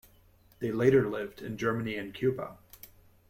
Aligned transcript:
They 0.57 0.71
later 0.71 1.07
lived 1.07 1.43
in 1.43 1.57
Germany 1.57 1.95
and 1.95 2.11
Cuba. 2.11 2.57